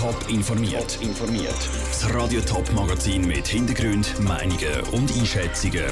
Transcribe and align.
Top 0.00 0.30
informiert. 0.30 0.98
informiert. 1.02 1.68
Das 1.88 2.14
Radio 2.14 2.40
Top 2.40 2.72
Magazin 2.72 3.26
mit 3.26 3.46
Hintergrund, 3.46 4.18
Meinungen 4.18 4.80
und 4.92 5.14
Einschätzungen 5.14 5.84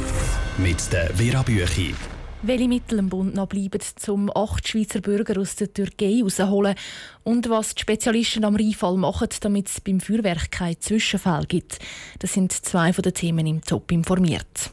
mit 0.56 0.90
der 0.90 1.14
Vera 1.14 1.42
Büchi. 1.42 1.94
Welche 2.40 2.68
Mittel 2.68 3.00
im 3.00 3.10
Bund 3.10 3.34
noch 3.34 3.48
bleiben, 3.48 3.82
um 4.06 4.30
acht 4.34 4.66
Schweizer 4.66 5.02
Bürger 5.02 5.38
aus 5.38 5.56
der 5.56 5.74
Türkei 5.74 6.22
rauszuholen 6.22 6.74
und 7.22 7.50
was 7.50 7.74
die 7.74 7.82
Spezialisten 7.82 8.46
am 8.46 8.56
Rheinfall 8.56 8.96
machen, 8.96 9.28
damit 9.42 9.68
es 9.68 9.82
beim 9.82 10.00
Feuerwerk 10.00 10.52
keinen 10.52 10.80
Zwischenfall 10.80 11.44
gibt. 11.44 11.78
Das 12.18 12.32
sind 12.32 12.52
zwei 12.52 12.94
von 12.94 13.02
den 13.02 13.12
Themen 13.12 13.46
im 13.46 13.60
Top 13.60 13.92
informiert. 13.92 14.72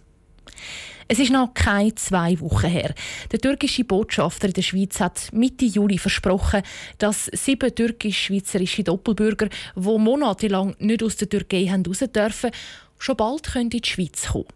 Es 1.07 1.19
ist 1.19 1.31
noch 1.31 1.53
keine 1.53 1.93
zwei 1.93 2.39
Wochen 2.39 2.67
her. 2.67 2.95
Der 3.31 3.39
türkische 3.39 3.83
Botschafter 3.83 4.47
in 4.47 4.54
der 4.54 4.63
Schweiz 4.63 4.99
hat 4.99 5.31
Mitte 5.31 5.65
Juli 5.65 5.99
versprochen, 5.99 6.63
dass 6.97 7.29
sieben 7.31 7.75
türkisch-schweizerische 7.75 8.83
Doppelbürger, 8.83 9.49
die 9.75 9.97
monatelang 9.99 10.75
nicht 10.79 11.04
aus 11.04 11.18
der 11.18 11.29
Türkei 11.29 11.68
haben 11.68 11.86
raus 11.86 11.99
dürfen, 11.99 12.49
schon 12.97 13.18
bald 13.18 13.55
in 13.55 13.69
die 13.69 13.82
Schweiz 13.86 14.29
kommen. 14.32 14.47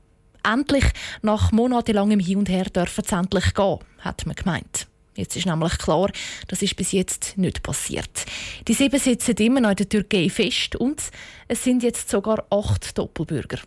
Endlich, 0.44 0.86
nach 1.22 1.52
monatelangem 1.52 2.20
Hin 2.20 2.40
und 2.40 2.50
Her, 2.50 2.66
dürfen 2.66 3.04
sie 3.06 3.16
endlich 3.16 3.54
gehen, 3.54 3.78
hat 4.00 4.26
man 4.26 4.36
gemeint. 4.36 4.88
Jetzt 5.16 5.36
ist 5.36 5.46
nämlich 5.46 5.78
klar, 5.78 6.10
das 6.48 6.64
ist 6.64 6.76
bis 6.76 6.94
jetzt 6.94 7.38
nicht 7.38 7.62
passiert. 7.62 8.26
Die 8.68 8.74
sieben 8.74 9.00
sitzen 9.00 9.36
immer 9.36 9.60
noch 9.60 9.72
in 9.72 9.76
der 9.76 9.90
Türkei 9.90 10.30
fest 10.30 10.76
und 10.78 11.00
es 11.48 11.64
sind 11.64 11.84
jetzt 11.84 12.10
sogar 12.10 12.48
acht 12.50 12.98
Doppelbürger. 12.98 13.60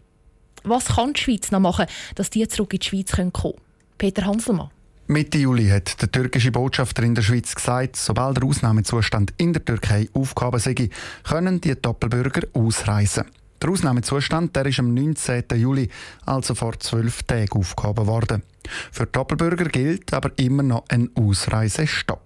Was 0.64 0.86
kann 0.86 1.12
die 1.14 1.20
Schweiz 1.20 1.50
noch 1.50 1.60
machen, 1.60 1.86
dass 2.14 2.30
die 2.30 2.46
zurück 2.48 2.72
in 2.74 2.80
die 2.80 2.86
Schweiz 2.86 3.12
kommen 3.12 3.32
können? 3.32 3.54
Peter 3.98 4.24
Hanselmann. 4.24 4.70
Mitte 5.08 5.38
Juli 5.38 5.68
hat 5.68 6.00
der 6.00 6.10
türkische 6.10 6.52
Botschafter 6.52 7.02
in 7.02 7.14
der 7.14 7.22
Schweiz 7.22 7.54
gesagt, 7.54 7.96
sobald 7.96 8.36
der 8.36 8.44
Ausnahmezustand 8.44 9.34
in 9.36 9.52
der 9.52 9.64
Türkei 9.64 10.08
aufgehoben 10.14 10.60
sei, 10.60 10.90
können 11.24 11.60
die 11.60 11.74
Doppelbürger 11.74 12.46
ausreisen. 12.54 13.24
Der 13.60 13.70
Ausnahmezustand 13.70 14.56
der 14.56 14.66
ist 14.66 14.78
am 14.78 14.94
19. 14.94 15.44
Juli, 15.54 15.88
also 16.24 16.54
vor 16.54 16.78
zwölf 16.80 17.24
Tagen, 17.24 17.52
aufgehoben 17.52 18.06
worden. 18.06 18.42
Für 18.90 19.06
Doppelbürger 19.06 19.66
gilt 19.66 20.14
aber 20.14 20.30
immer 20.36 20.62
noch 20.62 20.84
ein 20.88 21.10
Ausreisestopp. 21.14 22.21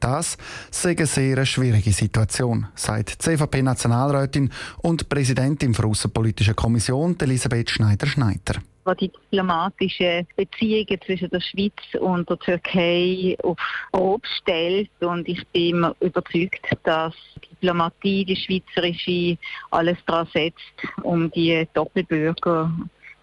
Das 0.00 0.38
sei 0.70 0.96
eine 0.96 1.06
sehr 1.06 1.44
schwierige 1.46 1.92
Situation, 1.92 2.66
sagt 2.74 3.22
CVP-Nationalrätin 3.22 4.50
und 4.78 5.08
Präsidentin 5.08 5.72
der 5.72 5.84
Außenpolitischen 5.84 6.56
Kommission, 6.56 7.16
Elisabeth 7.20 7.70
Schneider-Schneider 7.70 8.60
was 8.84 8.96
die 8.96 9.08
diplomatischen 9.08 10.26
Beziehungen 10.36 11.00
zwischen 11.04 11.30
der 11.30 11.40
Schweiz 11.40 11.72
und 12.00 12.28
der 12.28 12.38
Türkei 12.38 13.36
auf 13.42 13.58
Probe 13.92 14.26
stellt. 14.38 14.90
Und 15.00 15.28
ich 15.28 15.46
bin 15.48 15.86
überzeugt, 16.00 16.66
dass 16.84 17.14
die 17.36 17.48
Diplomatie, 17.50 18.24
die 18.24 18.36
schweizerische, 18.36 19.38
alles 19.70 19.98
daran 20.06 20.28
setzt, 20.32 20.58
um 21.02 21.30
die 21.30 21.66
Doppelbürger 21.74 22.72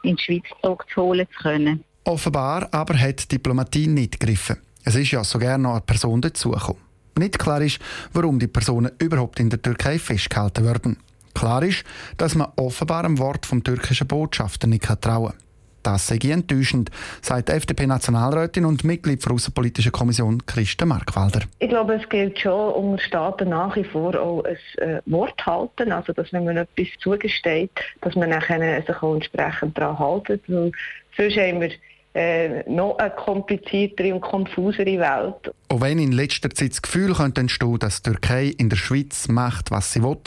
in 0.03 0.15
die 0.15 0.23
Schweiz 0.23 0.43
zurückzuholen 0.61 1.27
zu 1.35 1.43
können. 1.43 1.83
Offenbar 2.03 2.69
aber 2.71 2.97
hat 2.97 3.23
die 3.23 3.37
Diplomatie 3.37 3.87
nicht 3.87 4.19
gegriffen. 4.19 4.66
Es 4.87 4.95
ist 4.95 5.11
ja 5.11 5.21
so 5.25 5.37
gerne 5.37 5.63
noch 5.63 5.71
eine 5.71 5.81
Person 5.81 6.21
dazugekommen. 6.21 6.81
Nicht 7.17 7.37
klar 7.37 7.61
ist, 7.61 7.77
warum 8.13 8.39
die 8.39 8.47
Personen 8.47 8.89
überhaupt 8.99 9.37
in 9.37 9.49
der 9.49 9.61
Türkei 9.61 9.99
festgehalten 9.99 10.63
werden. 10.63 10.95
Klar 11.33 11.61
ist, 11.63 11.83
dass 12.15 12.35
man 12.35 12.47
offenbar 12.55 13.03
dem 13.03 13.19
Wort 13.19 13.45
vom 13.45 13.61
türkischen 13.61 14.07
Botschafter 14.07 14.65
nicht 14.65 14.85
trauen 15.01 15.31
kann. 15.31 15.37
Das 15.83 16.07
sei 16.07 16.19
enttäuschend, 16.31 16.89
sagt 17.21 17.49
FDP-Nationalrätin 17.49 18.63
und 18.63 18.85
Mitglied 18.85 19.25
der 19.25 19.33
Außenpolitischen 19.33 19.91
Kommission 19.91 20.45
Christen 20.45 20.87
Markwalder. 20.87 21.41
Ich 21.59 21.67
glaube, 21.67 21.95
es 21.95 22.07
gilt 22.07 22.39
schon 22.39 22.71
unter 22.71 23.03
Staaten 23.03 23.49
nach 23.49 23.75
wie 23.75 23.83
vor 23.83 24.17
auch 24.17 24.45
ein 24.45 24.55
äh, 24.77 25.01
Wort 25.05 25.45
halten, 25.45 25.91
also 25.91 26.13
dass 26.13 26.31
wenn 26.31 26.45
man 26.45 26.55
etwas 26.55 26.87
zugesteht, 26.99 27.71
dass 27.99 28.15
man 28.15 28.31
sich 28.31 28.95
auch 29.01 29.15
entsprechend 29.15 29.77
daran 29.77 29.99
halten. 29.99 30.39
Weil 30.47 30.71
sonst 31.17 31.35
haben 31.35 31.59
wir 31.59 31.71
äh, 32.17 32.63
noch 32.67 32.97
eine 32.97 33.11
kompliziertere 33.11 34.15
und 34.15 34.21
konfusere 34.21 34.97
Welt. 34.97 35.53
Auch 35.69 35.81
wenn 35.81 35.99
in 35.99 36.11
letzter 36.11 36.49
Zeit 36.49 36.71
das 36.71 36.81
Gefühl 36.81 37.13
könnte 37.13 37.41
entstehen, 37.41 37.77
dass 37.77 38.01
die 38.01 38.09
Türkei 38.09 38.47
in 38.57 38.69
der 38.69 38.77
Schweiz 38.77 39.27
macht, 39.27 39.69
was 39.69 39.93
sie 39.93 40.01
will, 40.01 40.17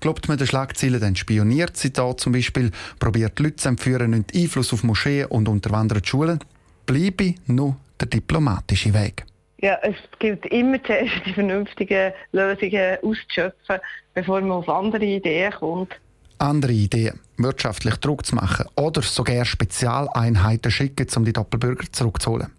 glaubt 0.00 0.26
man 0.26 0.38
den 0.38 0.48
Schlagzeilen, 0.48 1.00
dann 1.00 1.14
spioniert 1.14 1.76
sie 1.76 1.92
da 1.92 2.16
zum 2.16 2.32
Beispiel, 2.32 2.72
probiert 2.98 3.38
Leute 3.38 3.56
zu 3.56 3.68
entführen, 3.68 4.10
nimmt 4.10 4.34
Einfluss 4.34 4.72
auf 4.72 4.82
Moscheen 4.82 5.26
und 5.26 5.48
unterwandert 5.48 6.08
Schulen, 6.08 6.40
bleibe 6.84 7.36
nur 7.46 7.76
der 8.00 8.08
diplomatische 8.08 8.92
Weg. 8.92 9.24
Ja, 9.58 9.78
es 9.82 9.94
gilt 10.18 10.44
immer 10.46 10.82
zuerst 10.82 11.24
die 11.26 11.32
vernünftigen 11.32 12.12
Lösungen 12.32 12.98
auszuschöpfen, 13.02 13.78
bevor 14.14 14.40
man 14.40 14.50
auf 14.50 14.68
andere 14.68 15.04
Ideen 15.04 15.52
kommt 15.52 15.94
andere 16.38 16.72
Ideen, 16.72 17.20
wirtschaftlich 17.36 17.96
Druck 17.96 18.26
zu 18.26 18.34
machen 18.34 18.66
oder 18.74 19.02
sogar 19.02 19.44
Spezialeinheiten 19.44 20.70
schicken, 20.70 21.06
um 21.16 21.24
die 21.24 21.32
Doppelbürger 21.32 21.86
zurückzuholen. 21.92 22.52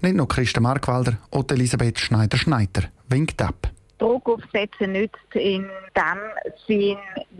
Nicht 0.00 0.16
nur 0.16 0.28
Christa 0.28 0.60
Markwalder 0.60 1.18
oder 1.30 1.54
Elisabeth 1.54 2.00
Schneider-Schneider 2.00 2.84
winkt 3.08 3.40
ab. 3.42 3.70
Druck 4.00 4.28
aufsetzen 4.28 4.92
nützt 4.92 5.16
in 5.34 5.68
dem 5.94 6.18
Sinn 6.66 6.96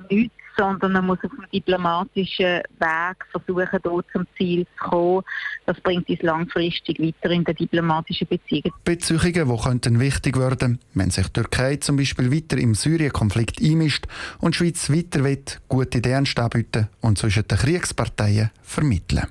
nichts, 0.09 0.35
sondern 0.57 0.93
man 0.93 1.07
muss 1.07 1.19
auf 1.25 1.31
einem 1.33 1.51
diplomatischen 1.53 2.61
Weg 2.79 3.27
versuchen, 3.31 3.79
dort 3.83 4.07
zum 4.13 4.27
Ziel 4.37 4.67
zu 4.79 4.89
kommen. 4.91 5.23
Das 5.65 5.81
bringt 5.81 6.09
uns 6.09 6.21
langfristig 6.23 7.01
weiter 7.01 7.31
in 7.31 7.45
der 7.45 7.55
diplomatischen 7.55 8.29
Beziehung. 8.29 8.73
Beziehungen, 8.85 9.49
die 9.49 9.63
könnten 9.63 10.01
wichtig 10.01 10.39
werden, 10.39 10.79
wenn 10.93 11.11
sich 11.11 11.29
Türkei 11.29 11.77
zum 11.77 11.97
Beispiel 11.97 12.31
weiter 12.31 12.59
im 12.59 12.75
Syrien-Konflikt 12.75 13.63
einmischt 13.63 14.07
und 14.39 14.55
die 14.55 14.59
Schweiz 14.59 14.91
weiter 14.91 15.25
will, 15.25 15.43
gute 15.69 15.99
Ideen 15.99 16.29
anbieten 16.37 16.89
und 17.01 17.19
zwischen 17.19 17.49
den 17.49 17.59
Kriegsparteien 17.59 18.51
vermitteln. 18.63 19.27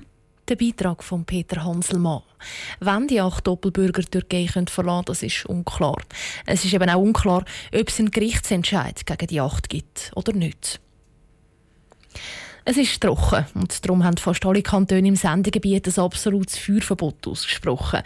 Der 0.50 0.56
Beitrag 0.56 1.04
von 1.04 1.24
Peter 1.24 1.62
Hanselmann. 1.62 2.22
Wenn 2.80 3.06
die 3.06 3.20
acht 3.20 3.46
Doppelbürger 3.46 4.02
die 4.02 4.10
Türkei 4.10 4.48
verlassen 4.48 4.74
können, 4.74 5.04
das 5.04 5.22
ist 5.22 5.46
unklar. 5.46 5.98
Es 6.44 6.64
ist 6.64 6.74
eben 6.74 6.90
auch 6.90 7.00
unklar, 7.00 7.44
ob 7.72 7.88
es 7.88 8.00
einen 8.00 8.10
Gerichtsentscheid 8.10 9.06
gegen 9.06 9.26
die 9.28 9.40
acht 9.40 9.68
gibt 9.68 10.10
oder 10.16 10.32
nicht. 10.32 10.80
Es 12.64 12.76
ist 12.76 13.00
trocken 13.00 13.46
und 13.54 13.84
darum 13.84 14.02
haben 14.02 14.16
fast 14.16 14.44
alle 14.44 14.62
Kantone 14.62 15.06
im 15.06 15.14
Sendegebiet 15.14 15.86
ein 15.86 16.02
absolutes 16.02 16.58
Feuerverbot 16.58 17.28
ausgesprochen. 17.28 18.02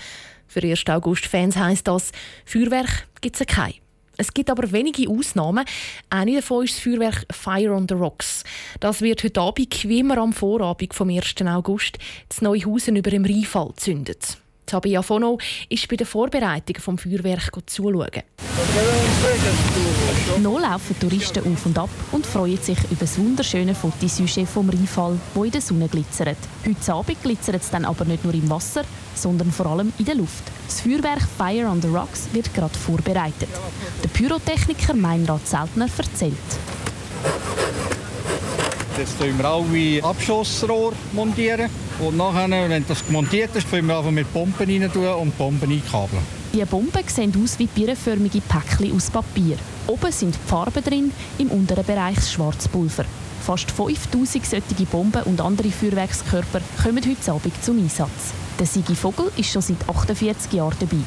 Für 0.46 0.62
1. 0.62 0.86
August-Fans 0.86 1.56
heisst 1.56 1.88
das, 1.88 2.12
Feuerwerk 2.44 3.08
gibt 3.22 3.40
es 3.40 3.46
kein. 3.46 3.72
Es 4.16 4.32
gibt 4.32 4.50
aber 4.50 4.70
wenige 4.72 5.08
Ausnahmen. 5.08 5.64
Eine 6.10 6.36
davon 6.36 6.64
ist 6.64 6.74
das 6.74 6.82
Feuerwerk 6.82 7.26
Fire 7.32 7.72
on 7.72 7.86
the 7.88 7.94
Rocks. 7.94 8.44
Das 8.80 9.00
wird 9.00 9.24
heute 9.24 9.40
Abend, 9.40 9.88
wie 9.88 10.00
immer 10.00 10.18
am 10.18 10.32
Vorabend 10.32 10.94
vom 10.94 11.10
1. 11.10 11.34
August, 11.46 11.98
zu 12.28 12.44
Neuhausen 12.44 12.96
über 12.96 13.10
dem 13.10 13.24
Rheinfall 13.24 13.68
gezündet. 13.68 14.38
Tabia 14.66 15.02
Fono 15.02 15.38
ist 15.68 15.88
bei 15.88 15.96
den 15.96 16.06
Vorbereitungen 16.06 16.80
vom 16.80 16.98
Feuerwerk 16.98 17.50
zuschauen. 17.66 18.22
Noch 20.42 20.60
laufen 20.60 20.98
Touristen 20.98 21.52
auf 21.52 21.66
und 21.66 21.78
ab 21.78 21.90
und 22.12 22.26
freuen 22.26 22.58
sich 22.58 22.78
über 22.90 23.00
das 23.00 23.18
wunderschöne 23.18 23.74
Fotosujet 23.74 24.48
vom 24.48 24.68
Rheinfall, 24.68 25.18
wo 25.34 25.44
in 25.44 25.50
der 25.50 25.60
Sonne 25.60 25.88
glitzert. 25.88 26.36
Heute 26.66 26.92
Abend 26.92 27.22
glitzert 27.22 27.62
es 27.62 27.70
dann 27.70 27.84
aber 27.84 28.04
nicht 28.04 28.24
nur 28.24 28.34
im 28.34 28.48
Wasser, 28.50 28.84
sondern 29.14 29.52
vor 29.52 29.66
allem 29.66 29.92
in 29.98 30.04
der 30.06 30.16
Luft. 30.16 30.44
Das 30.66 30.80
Feuerwerk 30.80 31.22
Fire 31.36 31.66
on 31.68 31.80
the 31.82 31.88
Rocks 31.88 32.28
wird 32.32 32.52
gerade 32.54 32.76
vorbereitet. 32.76 33.48
Der 34.02 34.08
Pyrotechniker 34.08 34.94
Meinrad 34.94 35.46
Zeltner 35.46 35.88
erzählt. 35.96 36.34
Jetzt 38.96 39.18
montieren 39.18 39.38
wir 39.38 39.44
alle 39.44 40.04
Abschussrohr. 40.04 40.92
Montieren. 41.12 41.68
Und 41.98 42.16
nachher, 42.16 42.48
wenn 42.48 42.86
das 42.86 43.02
montiert 43.08 43.54
ist, 43.56 43.68
können 43.68 43.88
wir 43.88 43.98
einfach 43.98 44.12
mit 44.12 44.32
Pumpen 44.32 44.70
rein 44.70 44.92
tun 44.92 45.06
und 45.06 45.36
Pumpen 45.36 45.70
einkabeln. 45.70 46.22
Die 46.52 46.64
Bomben 46.64 47.02
sehen 47.08 47.32
aus 47.42 47.58
wie 47.58 47.66
birnenförmige 47.66 48.40
Päckchen 48.40 48.94
aus 48.94 49.10
Papier. 49.10 49.56
Oben 49.88 50.12
sind 50.12 50.36
die 50.36 50.48
Farben 50.48 50.84
drin, 50.84 51.12
im 51.38 51.48
unteren 51.48 51.84
Bereich 51.84 52.24
Schwarzpulver. 52.30 53.04
Fast 53.42 53.72
5000 53.72 54.46
solche 54.46 54.86
Bomben 54.86 55.22
und 55.24 55.40
andere 55.40 55.70
Feuerwerkskörper 55.70 56.60
kommen 56.80 57.04
heute 57.04 57.32
Abend 57.32 57.64
zum 57.64 57.78
Einsatz. 57.78 58.32
Der 58.60 58.66
Sigi 58.66 58.94
Vogel 58.94 59.32
ist 59.36 59.50
schon 59.50 59.62
seit 59.62 59.88
48 59.88 60.52
Jahren 60.52 60.76
dabei. 60.78 61.02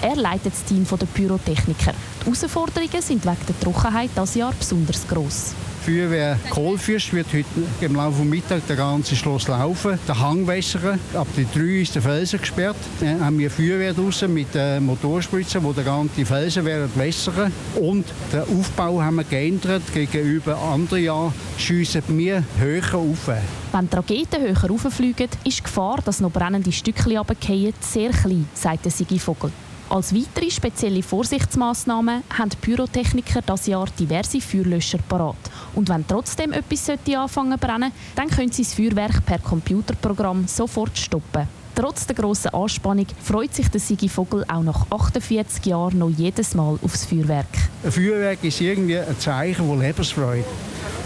Er 0.00 0.16
leitet 0.16 0.54
das 0.54 0.64
Team 0.64 0.86
der 0.90 1.06
Pyrotechniker. 1.06 1.92
Die 2.22 2.24
Herausforderungen 2.24 3.02
sind 3.02 3.26
wegen 3.26 3.46
der 3.46 3.60
Trockenheit 3.60 4.10
dieses 4.16 4.34
Jahr 4.34 4.54
besonders 4.58 5.06
gross. 5.06 5.54
Feuerwehr 5.86 6.36
Kohlfürst 6.50 7.12
wird 7.12 7.28
heute 7.28 7.46
im 7.80 7.94
Laufe 7.94 8.22
des 8.22 8.28
Mittags 8.28 8.66
der 8.66 8.74
ganze 8.74 9.14
Schloss 9.14 9.46
laufen. 9.46 9.96
Der 10.08 10.18
Hang 10.18 10.44
wässern. 10.44 10.98
Ab 11.14 11.28
die 11.36 11.46
3 11.56 11.82
ist 11.82 11.94
der 11.94 12.02
Felsen 12.02 12.40
gesperrt. 12.40 12.74
Dann 12.98 13.24
haben 13.24 13.38
wir 13.38 13.48
Feuerwehr 13.48 13.94
draußen 13.94 14.32
mit 14.32 14.52
der 14.52 14.80
Motorspritzen, 14.80 15.62
wo 15.62 15.72
der 15.72 15.84
ganze 15.84 16.26
Felsen 16.26 16.64
werden 16.64 16.90
wässern. 16.96 17.52
Und 17.76 18.04
den 18.32 18.40
Aufbau 18.40 19.00
haben 19.00 19.14
wir 19.14 19.22
geändert. 19.22 19.82
Gegenüber 19.94 20.58
anderen 20.58 21.04
Jahren 21.04 21.32
schiessen 21.56 22.02
wir 22.08 22.42
höher 22.58 22.94
auf. 22.94 23.28
Wenn 23.70 23.88
die 23.88 23.94
Raketen 23.94 24.42
höher 24.42 24.68
rauffliegen, 24.68 25.28
ist 25.44 25.58
die 25.58 25.62
Gefahr, 25.62 26.00
dass 26.04 26.18
noch 26.18 26.32
brennende 26.32 26.72
Stückchen 26.72 27.16
runterfallen, 27.16 27.74
sehr 27.78 28.10
klein, 28.10 28.48
sagt 28.54 28.86
der 28.86 28.90
Sigi 28.90 29.20
Vogel. 29.20 29.52
Als 29.88 30.12
weitere 30.12 30.50
spezielle 30.50 31.02
Vorsichtsmaßnahmen 31.02 32.24
haben 32.36 32.50
die 32.50 32.56
Pyrotechniker 32.56 33.40
das 33.42 33.68
Jahr 33.68 33.86
diverse 33.98 34.40
Feuerlöscher 34.40 34.98
parat. 35.08 35.36
Und 35.74 35.88
wenn 35.88 36.06
trotzdem 36.06 36.52
etwas 36.52 36.90
anfangen 37.14 37.58
brennen, 37.58 37.92
dann 38.16 38.28
können 38.28 38.50
sie 38.50 38.64
das 38.64 38.74
Feuerwerk 38.74 39.24
per 39.24 39.38
Computerprogramm 39.38 40.48
sofort 40.48 40.98
stoppen. 40.98 41.46
Trotz 41.76 42.06
der 42.06 42.16
grossen 42.16 42.52
Anspannung 42.52 43.06
freut 43.22 43.54
sich 43.54 43.68
der 43.68 43.80
Sigi 43.80 44.08
Vogel 44.08 44.44
auch 44.48 44.62
nach 44.62 44.90
48 44.90 45.66
Jahren 45.66 45.98
noch 45.98 46.10
jedes 46.10 46.54
Mal 46.54 46.78
aufs 46.82 47.04
Feuerwerk. 47.04 47.46
Ein 47.84 47.92
Feuerwerk 47.92 48.42
ist 48.42 48.60
irgendwie 48.60 48.98
ein 48.98 49.18
Zeichen 49.20 49.68
von 49.68 49.78
Lebensfreude. 49.78 50.44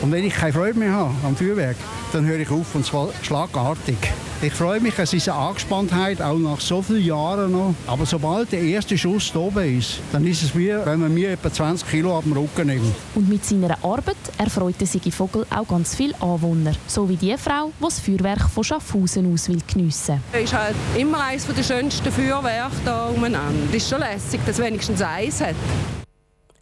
Und 0.00 0.10
wenn 0.12 0.24
ich 0.24 0.32
keine 0.32 0.52
Freude 0.54 0.78
mehr 0.78 0.92
habe 0.92 1.14
am 1.24 1.36
Feuerwerk, 1.36 1.76
dann 2.12 2.24
höre 2.24 2.38
ich 2.38 2.50
auf 2.50 2.74
und 2.74 2.86
zwar 2.86 3.08
schlagartig. 3.22 3.98
Ich 4.42 4.54
freue 4.54 4.80
mich, 4.80 4.98
es 4.98 5.12
ist 5.12 5.28
eine 5.28 5.38
Angespanntheit, 5.38 6.22
auch 6.22 6.38
nach 6.38 6.60
so 6.60 6.80
vielen 6.80 7.04
Jahren 7.04 7.52
noch. 7.52 7.74
Aber 7.86 8.06
sobald 8.06 8.50
der 8.52 8.62
erste 8.62 8.96
Schuss 8.96 9.30
da 9.34 9.40
oben 9.40 9.78
ist, 9.78 10.00
dann 10.12 10.26
ist 10.26 10.42
es 10.42 10.56
wie, 10.56 10.70
wenn 10.70 11.00
man 11.00 11.12
mir 11.12 11.32
etwa 11.32 11.52
20 11.52 11.86
Kilo 11.86 12.16
ab 12.16 12.24
dem 12.24 12.32
Rücken 12.32 12.68
nimmt. 12.68 12.94
Und 13.14 13.28
mit 13.28 13.44
seiner 13.44 13.76
Arbeit 13.84 14.16
erfreut 14.38 14.76
der 14.80 14.86
Sigi 14.86 15.10
Vogel 15.10 15.44
auch 15.54 15.68
ganz 15.68 15.94
viele 15.94 16.14
Anwohner. 16.22 16.72
So 16.86 17.06
wie 17.06 17.16
die 17.16 17.36
Frau, 17.36 17.70
die 17.78 17.84
das 17.84 18.00
Feuerwerk 18.00 18.48
von 18.48 18.64
Schaffhausen 18.64 19.30
aus 19.30 19.46
will 19.50 19.60
geniessen 19.70 20.22
will. 20.32 20.40
Es 20.40 20.44
ist 20.44 20.54
halt 20.54 20.76
immer 20.96 21.22
eines 21.22 21.46
der 21.46 21.62
schönsten 21.62 22.10
Feuerwerke 22.10 22.70
hier 22.82 23.14
umeinander. 23.14 23.68
Es 23.68 23.76
ist 23.76 23.90
schon 23.90 24.00
lässig, 24.00 24.40
dass 24.46 24.58
es 24.58 24.64
wenigstens 24.64 25.02
eins 25.02 25.42
hat. 25.42 25.54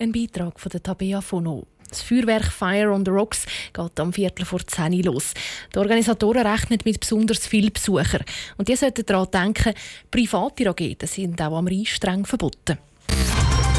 Ein 0.00 0.10
Beitrag 0.10 0.58
von 0.58 0.70
der 0.70 0.82
Tabea 0.82 1.20
Fono. 1.20 1.64
Das 1.88 2.02
Feuerwerk 2.02 2.52
Fire 2.52 2.92
on 2.92 3.04
the 3.04 3.10
Rocks 3.10 3.46
geht 3.72 4.00
am 4.00 4.12
Viertel 4.12 4.44
vor 4.44 4.66
10 4.66 4.92
Uhr 4.94 5.04
los. 5.04 5.32
Die 5.74 5.78
Organisatoren 5.78 6.46
rechnen 6.46 6.78
mit 6.84 7.00
besonders 7.00 7.46
vielen 7.46 7.72
Besuchern. 7.72 8.24
Und 8.56 8.68
die 8.68 8.76
sollten 8.76 9.06
daran 9.06 9.28
denken, 9.32 9.74
private 10.10 10.66
Raketen 10.66 11.08
sind 11.08 11.40
auch 11.40 11.56
am 11.56 11.66
Rhein 11.66 11.86
streng 11.86 12.26
verboten. 12.26 12.78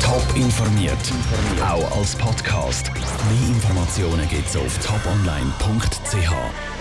Top 0.01 0.35
informiert, 0.35 0.97
auch 1.61 1.97
als 1.97 2.15
Podcast. 2.15 2.91
Mehr 2.93 3.55
Informationen 3.55 4.27
gibt 4.27 4.47
es 4.47 4.57
auf 4.57 4.77
toponline.ch. 4.79 6.78